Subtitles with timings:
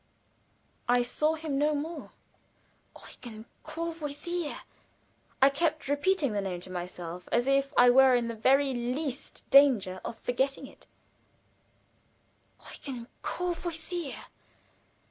[0.89, 2.09] I saw him no more.
[3.07, 4.61] "Eugen Courvoisier"
[5.43, 9.47] I kept repeating the name to myself, as if I were in the very least
[9.51, 10.87] danger of forgetting it
[12.71, 14.23] "Eugen Courvoisier."